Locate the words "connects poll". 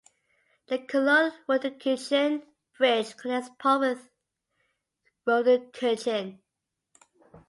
3.17-3.81